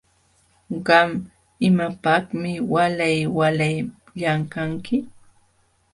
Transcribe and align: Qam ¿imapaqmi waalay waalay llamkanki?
Qam 0.87 1.09
¿imapaqmi 1.67 2.51
waalay 2.73 3.17
waalay 3.37 3.75
llamkanki? 4.19 4.97